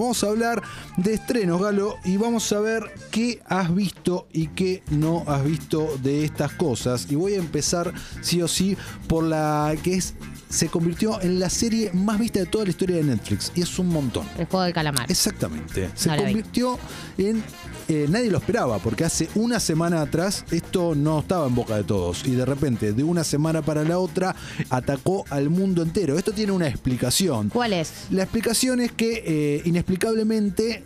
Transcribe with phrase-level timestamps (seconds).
[0.00, 0.62] Vamos a hablar
[0.96, 5.98] de estrenos, Galo, y vamos a ver qué has visto y qué no has visto
[6.04, 7.10] de estas cosas.
[7.10, 7.92] Y voy a empezar,
[8.22, 8.76] sí o sí,
[9.08, 10.14] por la que es
[10.48, 13.52] se convirtió en la serie más vista de toda la historia de Netflix.
[13.54, 14.26] Y es un montón.
[14.38, 15.10] El juego del calamar.
[15.10, 15.90] Exactamente.
[15.94, 16.78] Se No convirtió
[17.18, 17.42] en...
[17.88, 21.84] eh, nadie lo esperaba, porque hace una semana atrás esto no estaba en boca de
[21.84, 22.24] todos.
[22.26, 24.34] Y de repente, de una semana para la otra,
[24.70, 26.18] atacó al mundo entero.
[26.18, 27.48] Esto tiene una explicación.
[27.50, 27.92] ¿Cuál es?
[28.10, 30.82] La explicación es que eh, inexplicablemente,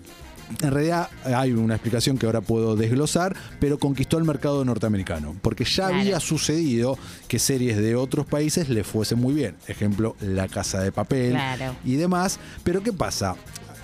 [0.60, 5.34] en realidad hay una explicación que ahora puedo desglosar, pero conquistó el mercado norteamericano.
[5.42, 6.00] Porque ya Claro.
[6.00, 6.98] había sucedido
[7.28, 9.54] que series de otros países le fuesen muy bien.
[9.68, 11.74] Ejemplo, La Casa de Papel Claro.
[11.84, 12.38] y demás.
[12.64, 13.36] Pero ¿qué pasa?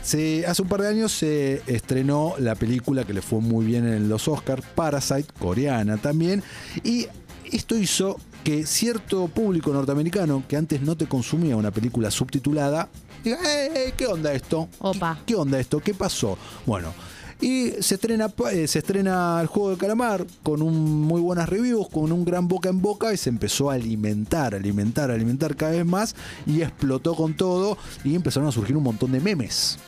[0.02, 3.87] Se- hace un par de años se estrenó la película que le fue muy bien
[3.87, 6.42] en los Oscars, Parasite, coreana también,
[6.84, 7.06] y
[7.50, 8.18] esto hizo
[8.48, 12.88] que cierto público norteamericano que antes no te consumía una película subtitulada,
[13.23, 14.71] diga, "Eh, eh, ¿qué onda esto?
[14.79, 15.19] Opa.
[15.27, 15.80] ¿Qué, qué onda esto?
[15.80, 16.38] ¿Qué pasó?
[16.65, 16.95] Bueno.
[17.43, 21.88] Y se estrena, eh, se estrena el juego de calamar con un, muy buenas reviews,
[21.90, 25.85] con un gran boca en boca y se empezó a alimentar, alimentar, alimentar cada vez
[25.85, 29.79] más y explotó con todo y empezaron a surgir un montón de memes.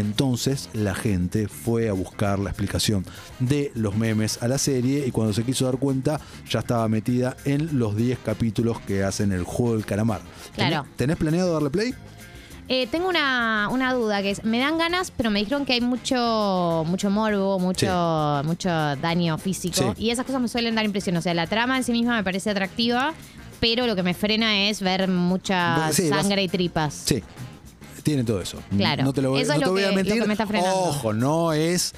[0.00, 3.04] Entonces la gente fue a buscar la explicación
[3.38, 7.36] de los memes a la serie y cuando se quiso dar cuenta ya estaba metida
[7.44, 10.20] en los 10 capítulos que hacen el juego del calamar.
[10.54, 10.82] Claro.
[10.82, 11.94] ¿Tenés, tenés planeado darle play?
[12.68, 15.80] Eh, tengo una, una duda que es, me dan ganas, pero me dijeron que hay
[15.80, 19.94] mucho, mucho morbo, mucho, mucho daño físico.
[19.96, 20.04] Sí.
[20.04, 21.16] Y esas cosas me suelen dar impresión.
[21.16, 23.14] O sea, la trama en sí misma me parece atractiva,
[23.60, 26.92] pero lo que me frena es ver mucha Sí, vas- sangre y tripas.
[27.06, 27.22] Sí,
[28.06, 28.58] tiene todo eso.
[28.76, 29.02] Claro.
[29.02, 30.20] No te lo voy, Eso no es te lo voy a lo mentir.
[30.22, 30.78] que me está frenando.
[30.78, 31.92] Ojo, no es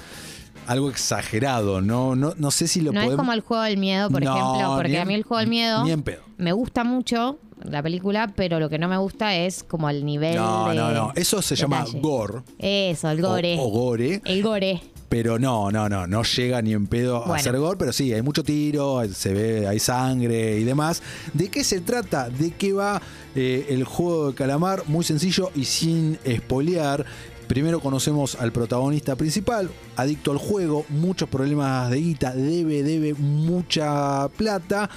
[0.65, 1.81] algo exagerado.
[1.81, 4.35] No, no, no sé si lo No es como el juego del miedo, por No,
[4.35, 6.23] ejemplo, porque en- a mí el juego del miedo Ni en pedo.
[6.37, 10.35] me gusta mucho la película, pero lo que no me gusta es como el nivel
[10.35, 11.11] No, de no, no.
[11.15, 12.41] Eso se llama gore.
[12.57, 13.57] Eso, el gore.
[13.59, 14.21] O, o gore.
[14.25, 14.81] El gore.
[15.09, 18.21] Pero no, no, no, no llega ni en pedo a ser gore, pero sí, hay
[18.21, 21.01] mucho tiro, se ve, hay sangre y demás.
[21.33, 22.29] ¿De qué se trata?
[22.29, 23.01] ¿De qué va
[23.35, 24.83] eh, el juego de calamar?
[24.85, 27.05] Muy sencillo y sin espolear.
[27.49, 34.27] Primero conocemos al protagonista principal, adicto al juego, muchos problemas de guita, debe, debe mucha
[34.37, 34.87] plata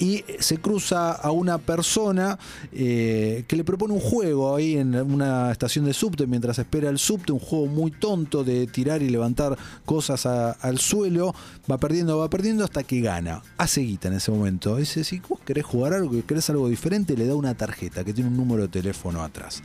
[0.00, 2.40] y se cruza a una persona
[2.72, 6.98] eh, que le propone un juego ahí en una estación de subte mientras espera el
[6.98, 11.32] subte, un juego muy tonto de tirar y levantar cosas al suelo,
[11.70, 13.44] va perdiendo, va perdiendo hasta que gana.
[13.58, 14.74] Hace guita en ese momento.
[14.74, 18.28] Dice, si vos querés jugar algo, querés algo diferente, le da una tarjeta que tiene
[18.28, 19.62] un número de teléfono atrás.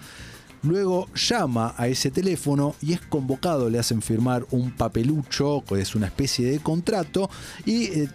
[0.63, 5.95] Luego llama a ese teléfono y es convocado, le hacen firmar un papelucho, que es
[5.95, 7.29] una especie de contrato,
[7.65, 8.09] y eh,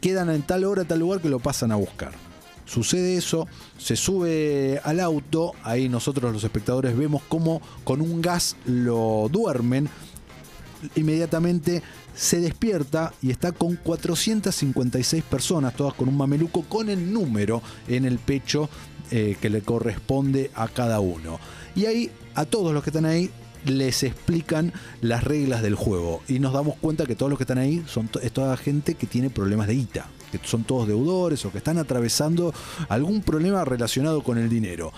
[0.00, 2.12] quedan en tal hora, tal lugar que lo pasan a buscar.
[2.66, 3.48] Sucede eso,
[3.78, 9.88] se sube al auto, ahí nosotros los espectadores vemos cómo con un gas lo duermen,
[10.94, 11.82] inmediatamente
[12.14, 18.04] se despierta y está con 456 personas, todas con un mameluco, con el número en
[18.04, 18.68] el pecho
[19.10, 21.40] eh, que le corresponde a cada uno.
[21.74, 23.30] Y ahí a todos los que están ahí
[23.64, 27.58] les explican las reglas del juego y nos damos cuenta que todos los que están
[27.58, 31.58] ahí son toda gente que tiene problemas de guita, que son todos deudores o que
[31.58, 32.52] están atravesando
[32.88, 34.92] algún problema relacionado con el dinero.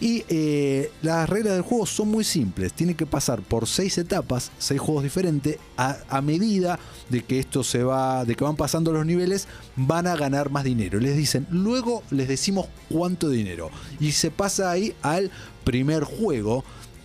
[0.00, 2.72] Y eh, las reglas del juego son muy simples.
[2.72, 5.58] Tiene que pasar por seis etapas, seis juegos diferentes.
[5.76, 6.78] A, a medida
[7.08, 9.46] de que esto se va, de que van pasando los niveles,
[9.76, 11.00] van a ganar más dinero.
[11.00, 13.70] Les dicen, luego les decimos cuánto dinero.
[14.00, 15.30] Y se pasa ahí al
[15.64, 16.64] primer juego,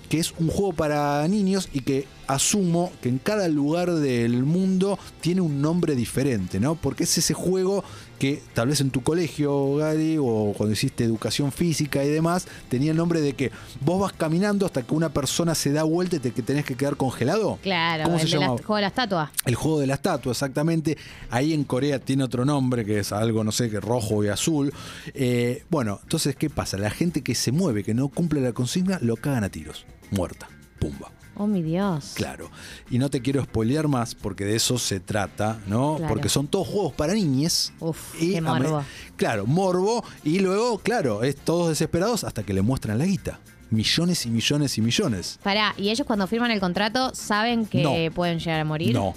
[0.09, 4.97] que es un juego para niños y que asumo que en cada lugar del mundo
[5.19, 6.75] tiene un nombre diferente, ¿no?
[6.75, 7.83] Porque es ese juego
[8.19, 12.91] que tal vez en tu colegio, Gary, o cuando hiciste educación física y demás, tenía
[12.91, 13.49] el nombre de que
[13.81, 16.75] vos vas caminando hasta que una persona se da vuelta y te que tenés que
[16.75, 17.57] quedar congelado.
[17.63, 18.57] Claro, ¿Cómo el se de la- llama?
[18.57, 19.31] juego de la estatua.
[19.45, 20.97] El juego de la estatua, exactamente.
[21.29, 24.71] Ahí en Corea tiene otro nombre, que es algo, no sé, que rojo y azul.
[25.13, 26.77] Eh, bueno, entonces, ¿qué pasa?
[26.77, 29.85] La gente que se mueve, que no cumple la consigna, lo cagan a tiros.
[30.11, 30.47] Muerta.
[30.79, 31.11] Pumba.
[31.35, 32.13] Oh, mi Dios.
[32.15, 32.49] Claro.
[32.89, 35.95] Y no te quiero spoilear más porque de eso se trata, ¿no?
[35.95, 36.13] Claro.
[36.13, 37.71] Porque son todos juegos para niñes.
[37.79, 38.83] Uf, y qué morbo.
[39.15, 40.03] Claro, morbo.
[40.25, 43.39] Y luego, claro, es todos desesperados hasta que le muestran la guita.
[43.69, 45.39] Millones y millones y millones.
[45.43, 48.13] Pará, ¿y ellos cuando firman el contrato saben que No.
[48.13, 48.93] pueden llegar a morir?
[48.93, 49.13] No.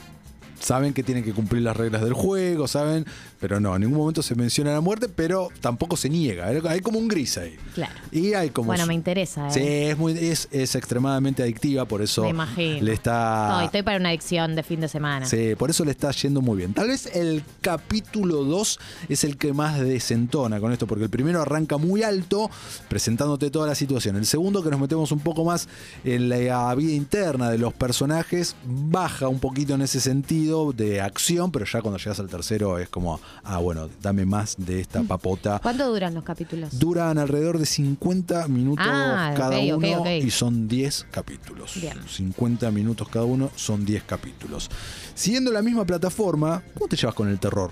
[0.63, 3.05] Saben que tienen que cumplir las reglas del juego, saben,
[3.41, 6.47] pero no, en ningún momento se menciona la muerte, pero tampoco se niega.
[6.47, 7.57] Hay como un gris ahí.
[7.75, 7.93] Claro.
[8.11, 8.69] Y hay como.
[8.69, 9.49] Bueno, me interesa.
[9.49, 9.51] ¿eh?
[9.51, 12.85] Sí, es, muy, es, es extremadamente adictiva, por eso Me imagino.
[12.85, 13.49] le está.
[13.49, 15.27] No, estoy para una adicción de fin de semana.
[15.27, 16.73] Sí, por eso le está yendo muy bien.
[16.75, 21.43] Tal vez el capítulo 2 es el que más desentona con esto, porque el primero
[21.43, 22.51] arranca muy alto,
[22.89, 24.17] presentándote toda la situación.
[24.17, 25.69] El segundo, que nos metemos un poco más
[26.05, 31.51] en la vida interna de los personajes, baja un poquito en ese sentido de acción,
[31.51, 35.59] pero ya cuando llegas al tercero es como, ah, bueno, dame más de esta papota.
[35.63, 36.79] ¿Cuánto duran los capítulos?
[36.79, 41.73] Duran alrededor de 50 minutos Ah, cada uno y son 10 capítulos.
[41.81, 41.97] Bien.
[42.07, 44.71] 50 minutos cada uno son 10 capítulos.
[45.15, 47.71] Siguiendo la misma plataforma, ¿cómo te llevas con el terror?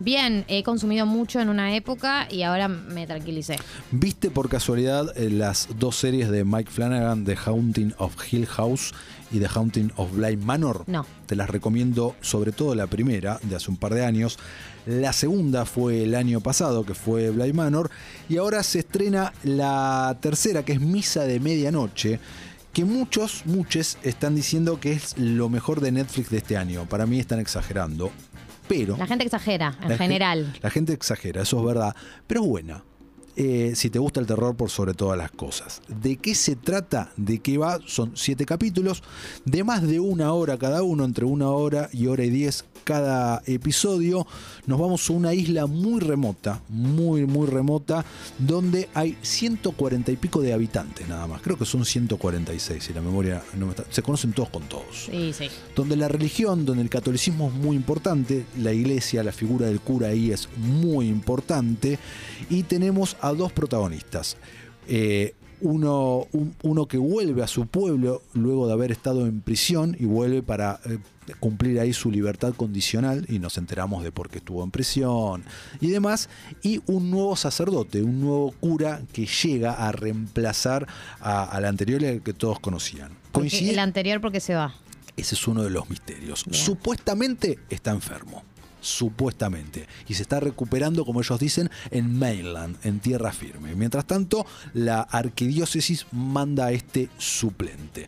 [0.00, 3.56] Bien, he consumido mucho en una época y ahora me tranquilicé.
[3.90, 8.94] ¿Viste por casualidad eh, las dos series de Mike Flanagan, The Haunting of Hill House
[9.32, 10.84] y The Haunting of Bly Manor?
[10.86, 11.04] No.
[11.26, 14.38] Te las recomiendo, sobre todo la primera, de hace un par de años.
[14.86, 17.90] La segunda fue el año pasado, que fue Bly Manor.
[18.28, 22.20] Y ahora se estrena la tercera, que es Misa de Medianoche.
[22.72, 26.84] Que muchos, muchos están diciendo que es lo mejor de Netflix de este año.
[26.88, 28.12] Para mí están exagerando.
[28.68, 28.96] Pero.
[28.96, 30.52] La gente exagera, en La general.
[30.62, 32.84] La gente exagera, eso es verdad, pero es buena.
[33.40, 35.80] Eh, si te gusta el terror por sobre todas las cosas.
[35.86, 37.12] ¿De qué se trata?
[37.16, 37.78] ¿De qué va?
[37.86, 39.04] Son siete capítulos
[39.44, 43.40] de más de una hora cada uno, entre una hora y hora y diez cada
[43.46, 44.26] episodio.
[44.66, 48.04] Nos vamos a una isla muy remota, muy, muy remota,
[48.38, 51.40] donde hay 140 y pico de habitantes nada más.
[51.40, 53.84] Creo que son 146, si la memoria no me está...
[53.88, 55.46] Se conocen todos con todos Sí, sí.
[55.76, 60.08] donde la religión, donde el catolicismo es muy importante, la iglesia, la figura del cura
[60.08, 62.00] ahí es muy importante,
[62.50, 64.36] y tenemos a dos protagonistas.
[64.88, 69.96] Eh, uno, un- uno que vuelve a su pueblo luego de haber estado en prisión
[69.98, 70.98] y vuelve para eh,
[71.40, 75.42] cumplir ahí su libertad condicional y nos enteramos de por qué estuvo en prisión
[75.80, 76.28] y demás,
[76.62, 80.86] y un nuevo sacerdote, un nuevo cura que llega a reemplazar
[81.20, 83.10] a- al anterior al que todos conocían.
[83.32, 84.74] Coincide- el anterior porque se va.
[85.16, 86.44] ese es uno de los misterios.
[86.46, 86.54] Bien.
[86.64, 88.44] Supuestamente está enfermo.
[88.80, 89.86] Supuestamente.
[90.08, 93.74] Y se está recuperando, como ellos dicen, en mainland, en tierra firme.
[93.74, 98.06] Mientras tanto, la arquidiócesis manda a este suplente.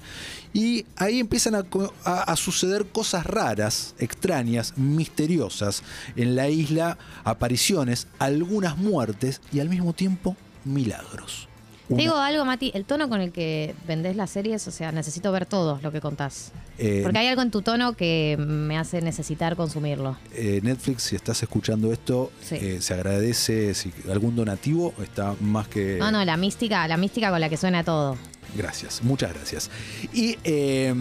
[0.52, 1.64] Y ahí empiezan a,
[2.04, 5.82] a- a suceder cosas raras, extrañas, misteriosas
[6.16, 11.48] en la isla, apariciones, algunas muertes y al mismo tiempo milagros.
[11.96, 15.30] Te digo algo, Mati, el tono con el que vendés las series, o sea, necesito
[15.32, 16.52] ver todo lo que contás.
[16.78, 20.16] eh, Porque hay algo en tu tono que me hace necesitar consumirlo.
[20.32, 22.54] Eh, Netflix, si estás escuchando esto, Sí.
[22.56, 25.96] eh, se agradece si algún donativo está más que.
[25.98, 28.16] No, no, la mística, la mística con la que suena todo.
[28.56, 29.70] Gracias, muchas gracias.
[30.12, 30.94] Y eh,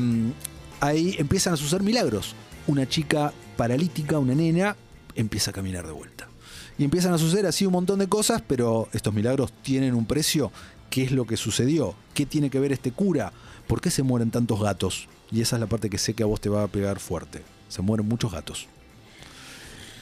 [0.81, 2.35] ahí empiezan a suceder milagros.
[2.67, 4.75] Una chica paralítica, una nena,
[5.15, 6.27] empieza a caminar de vuelta.
[6.77, 10.51] Y empiezan a suceder así un montón de cosas, pero estos milagros tienen un precio.
[10.89, 11.93] ¿Qué es lo que sucedió?
[12.13, 13.31] ¿Qué tiene que ver este cura?
[13.67, 15.07] ¿Por qué se mueren tantos gatos?
[15.31, 17.43] Y esa es la parte que sé que a vos te va a pegar fuerte.
[17.67, 18.67] Se mueren muchos gatos.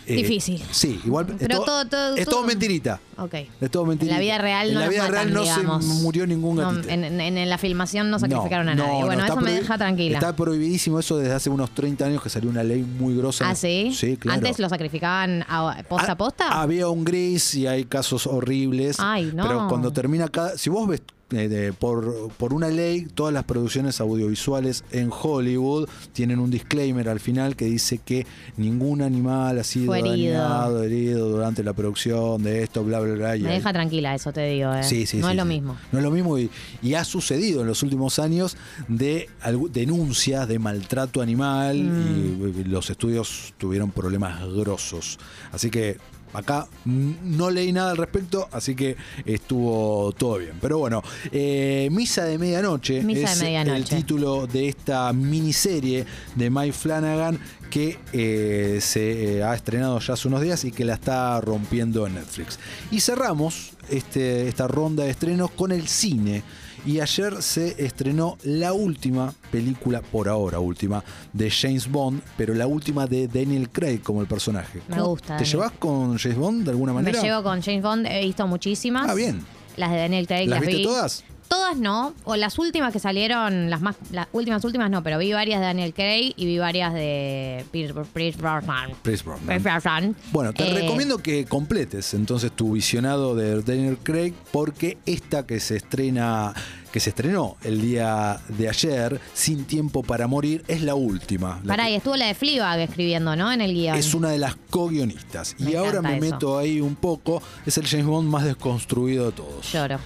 [0.10, 0.64] Eh, Difícil.
[0.72, 1.26] Sí, igual.
[1.26, 3.00] Pero es todo, todo- todo- es todo- mentirita.
[3.18, 3.34] Ok.
[3.60, 4.16] Es todo En mentirita.
[4.16, 5.84] la vida real En no la vida matan, real no digamos.
[5.86, 6.90] se murió ningún No, gatito.
[6.90, 9.00] en, en- en la filmación no sacrificaron a nadie.
[9.02, 10.18] no, bueno, eso me deja tranquila.
[10.20, 13.50] Está prohibidísimo eso desde hace unos 30 años que salió una ley muy grosa.
[13.50, 13.92] ¿Ah, sí?
[13.94, 14.38] Sí, claro.
[14.38, 16.62] ¿Antes lo sacrificaban a- posta Ah, a posta?
[16.62, 18.98] Había un gris y hay casos horribles.
[19.00, 19.44] Ay, no.
[19.46, 20.58] Pero cuando termina cada.
[20.58, 21.02] Si vos ves.
[21.32, 27.10] Eh, de- por, por una ley, todas las producciones audiovisuales en Hollywood tienen un disclaimer
[27.10, 28.26] al final que dice que
[28.56, 33.28] ningún animal ha sido Fue dañado, herido durante la producción de esto, bla, bla, bla.
[33.28, 34.74] me ahí- deja tranquila eso, te digo.
[34.74, 34.84] ¿eh?
[34.84, 35.78] Sí, sí, no sí, es lo mismo.
[35.92, 36.50] No es lo mismo y,
[36.82, 38.56] y ha sucedido en los últimos años
[38.88, 39.30] de
[39.72, 42.58] denuncias de maltrato animal Mm.
[42.58, 45.20] y, y los estudios tuvieron problemas grosos.
[45.52, 45.98] Así que
[46.38, 50.54] acá mm, no leí nada al respecto, así que estuvo todo bien.
[50.62, 53.78] Pero bueno, eh, Misa de Medianoche Misa de es Medianoche.
[53.78, 57.40] el título de esta miniserie de Mike Flanagan
[57.70, 62.06] que eh, se eh, ha estrenado ya hace unos días y que la está rompiendo
[62.06, 62.60] en Netflix.
[62.92, 66.44] Y cerramos este, esta ronda de estrenos con el cine.
[66.86, 71.04] Y ayer se estrenó la última película, por ahora última,
[71.34, 74.82] de James Bond, pero la última de Daniel Craig como el personaje.
[74.88, 75.50] Me ¿Cómo- gusta, ¿Te Daniel.
[75.52, 77.22] llevas con James Bond de alguna Me manera?
[77.22, 79.10] llevo con James Bond, he visto muchísimas.
[79.10, 79.44] Ah, bien.
[79.76, 80.84] Las de Daniel Craig ¿Las las, viste vi.
[80.84, 81.24] todas?
[81.48, 85.32] Todas no, o las últimas que salieron, las más, las últimas últimas no, pero vi
[85.34, 88.92] varias de Daniel Craig y vi varias de Pierce Pierce Brosnan.
[89.04, 90.16] Pierce Brosnan.
[90.32, 95.60] Bueno, te Eh, recomiendo que completes entonces tu visionado de Daniel Craig porque esta que
[95.60, 96.54] se estrena
[96.92, 101.60] que se estrenó el día de ayer, Sin tiempo para morir, es la última.
[101.64, 103.52] La Pará, que- y estuvo la de Fleabag escribiendo, ¿no?
[103.52, 103.96] En el guion.
[103.98, 105.56] es una de las co-guionistas.
[105.60, 106.22] Y ahora me eso.
[106.22, 107.42] meto ahí un poco.
[107.66, 109.72] Es el James Bond más desconstruido de todos.
[109.72, 110.00] Lloro.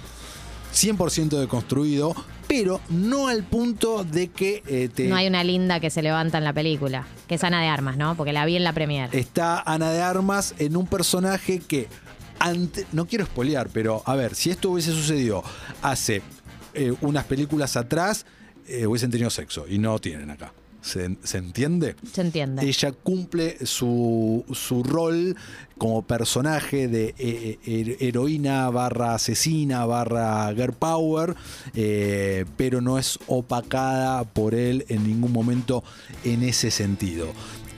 [0.74, 2.16] 100% deconstruido,
[2.48, 6.38] pero no al punto de que eh, te No hay una linda que se levanta
[6.38, 8.16] en la película, que es Ana de Armas, ¿no?
[8.16, 9.10] Porque la vi en la premier.
[9.16, 11.88] está Ana de Armas en un personaje que
[12.40, 15.44] ante, no quiero espolear, pero a ver, si esto hubiese sucedido
[15.82, 16.22] hace
[16.74, 18.26] eh, unas películas atrás,
[18.68, 20.54] eh, hubiesen tenido sexo y no tienen acá.
[20.82, 21.96] ¿Se, se entiende?
[22.12, 22.66] Se entiende.
[22.68, 25.36] Ella cumple su, su rol
[25.78, 31.36] como personaje de eh, eh, heroína barra asesina barra girl power,
[31.74, 35.84] eh, pero no es opacada por él en ningún momento
[36.24, 37.34] en ese sentido.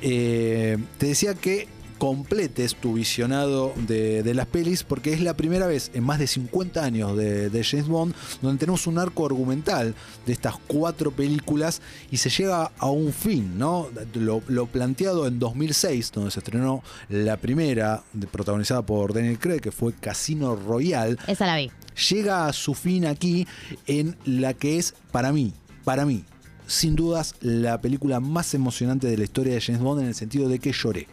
[0.06, 1.70] Eh, te decía que
[2.08, 6.28] completes tu visionado de, de las pelis porque es la primera vez en más de
[6.28, 9.96] 50 años de, de James Bond donde tenemos un arco argumental
[10.26, 11.82] de estas cuatro películas
[12.12, 13.88] y se llega a un fin, ¿no?
[14.16, 19.62] Lo, lo planteado en 2006, donde se estrenó la primera, de- protagonizada por Daniel Craig,
[19.62, 21.72] que fue Casino Royale, Esa la vi.
[22.10, 23.48] llega a su fin aquí
[23.88, 25.54] en la que es, para mí,
[25.86, 26.26] para mí,
[26.68, 30.50] sin dudas, la película más emocionante de la historia de James Bond en el sentido
[30.50, 31.08] de que lloré.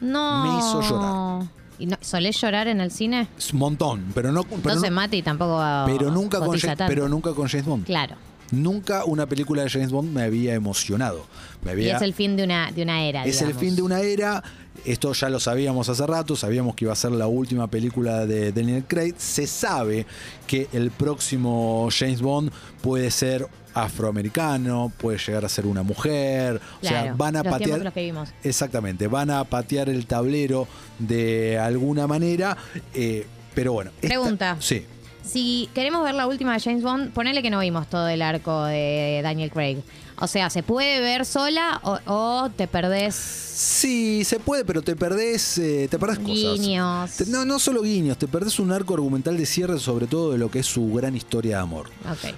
[0.00, 0.42] No.
[0.44, 1.46] Me hizo llorar.
[1.78, 3.28] ¿Y no, ¿Solés llorar en el cine?
[3.36, 7.08] Es un montón, pero no, pero, Entonces no- Mati tampoco pero nunca con James, pero
[7.08, 7.84] nunca con James Bond.
[7.84, 8.16] Claro.
[8.52, 11.26] Nunca una película de James Bond me había emocionado.
[11.62, 13.82] Me Y había, es el fin de una, de una era, es el fin de
[13.82, 14.42] una era.
[14.84, 18.52] Esto ya lo sabíamos hace rato, sabíamos que iba a ser la última película de
[18.52, 19.14] Daniel Craig.
[19.18, 20.06] Se sabe
[20.46, 23.48] que el próximo James Bond puede ser
[23.84, 26.60] afroamericano, puede llegar a ser una mujer.
[26.82, 27.78] o sea, van a los patear.
[27.78, 28.30] en los que vimos.
[28.42, 30.66] Exactamente, van a patear el tablero
[30.98, 32.56] de alguna manera.
[32.94, 33.90] eh, pero bueno.
[34.02, 34.56] esta- Pregunta.
[34.60, 34.84] sí.
[35.26, 38.64] Si queremos ver la última de James Bond, ponele que no vimos todo el arco
[38.64, 39.78] de Daniel Craig.
[40.18, 43.14] O sea, ¿se puede ver sola o, o te perdés
[43.56, 46.60] Sí, se puede, pero te perdés, eh, te perdés cosas.
[46.60, 47.10] guiños?
[47.16, 50.38] Te- no, no solo guiños, te perdés un arco argumental de cierre sobre todo de
[50.38, 51.88] lo que es su gran historia de amor.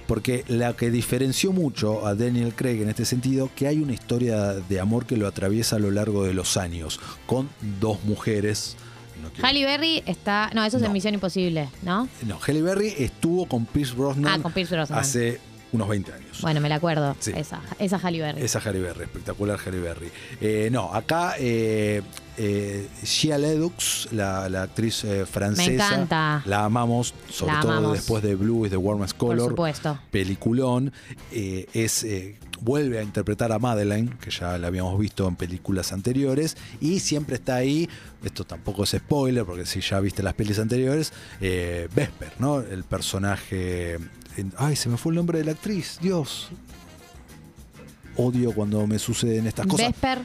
[0.07, 4.53] Porque la que diferenció mucho a Daniel Craig en este sentido, que hay una historia
[4.53, 7.49] de amor que lo atraviesa a lo largo de los años, con
[7.81, 8.75] dos mujeres.
[9.33, 10.49] Quiero- Halle Berry está.
[10.53, 10.87] No, eso es No.
[10.87, 12.07] en Misión Imposible, ¿no?
[12.25, 14.99] no, Halle Berry estuvo con Pierce Brosnan Ah, con Pierce Brosnan.
[14.99, 15.39] hace
[15.71, 16.41] unos 20 años.
[16.41, 17.15] Bueno, me la acuerdo.
[17.19, 17.31] Sí.
[17.35, 18.41] Esa, esa Halle Berry.
[18.41, 20.11] Esa Halle Berry, espectacular Halle Berry.
[20.41, 22.01] Eh, no, acá eh,
[22.37, 26.41] eh, Shia Ledux, la, la actriz eh, francesa, encanta.
[26.45, 27.93] la amamos, sobre La todo amamos.
[27.97, 29.99] después de Blue is the Warmest Por Color, supuesto.
[30.09, 30.91] peliculón.
[31.31, 35.91] eh, es, eh, vuelve a interpretar a Madeleine, que ya la habíamos visto en películas
[35.93, 37.89] anteriores, y siempre está ahí,
[38.23, 42.59] esto tampoco es spoiler, porque si ya viste las pelis anteriores, eh, Vesper, ¿no?
[42.61, 43.93] El personaje...
[44.37, 46.49] en- ay, se me fue el nombre de la actriz, Dios.
[48.17, 49.87] Odio cuando me suceden estas cosas.
[49.87, 50.19] Vesper,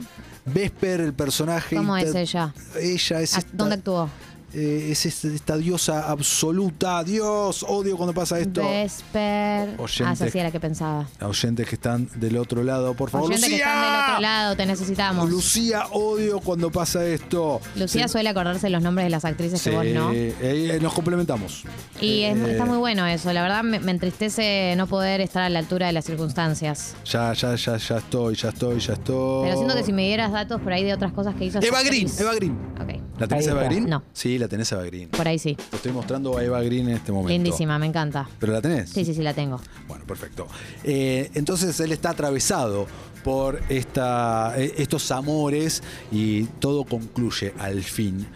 [0.47, 1.77] Vesper, el personaje.
[1.77, 2.53] ¿cómo es ella?
[2.81, 4.11] Ella es ¿A- esta, ¿Dónde actuó?
[4.55, 7.03] Eh, es esta, esta diosa absoluta.
[7.05, 8.63] Dios, odio cuando pasa esto.
[8.63, 9.71] Vesper.
[9.79, 10.13] Ah, Oyente.
[10.15, 11.07] esa sí era la que pensaba.
[11.23, 13.29] Oyentes que están del otro lado, por favor.
[13.29, 13.67] Oyente que ¡Lucía!
[13.67, 15.31] están del otro lado, te necesitamos.
[15.31, 17.61] Lucía, odio cuando pasa esto.
[17.77, 18.13] Lucía Sí.
[18.13, 20.13] suele acordarse los nombres de las actrices Sí, que vos no.
[20.13, 21.65] eh, eh, nos complementamos.
[22.01, 23.33] Y es- Eh, está muy bueno eso.
[23.33, 26.95] La verdad me, me entristece no poder estar a la altura de las circunstancias.
[27.05, 29.45] Ya, ya, ya, ya estoy, ya estoy, ya estoy.
[29.45, 31.61] Pero siento que si me dieras datos por ahí de otras cosas que hizo.
[31.63, 32.53] Eva Green, Eva Green.
[32.81, 33.65] Ok, ¿La tenés Eva.
[33.65, 33.89] Green?
[33.89, 34.03] No.
[34.13, 35.09] Sí, la tenés a Eva Green.
[35.11, 35.55] por ahí sí.
[35.71, 37.33] Te estoy mostrando a Eva Green en este momento.
[37.33, 38.29] Lindísima, me encanta.
[38.39, 38.91] ¿Pero la tenés?
[38.91, 39.61] Sí, sí, sí, la tengo.
[39.89, 40.47] Bueno, perfecto.
[40.83, 42.87] Eh, entonces él está atravesado
[43.23, 45.83] por esta, eh, estos amores
[46.13, 48.27] y todo concluye al fin.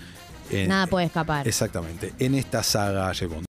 [0.50, 1.47] en- Nada puede escapar.
[1.47, 3.47] Exactamente, en esta saga James Bond.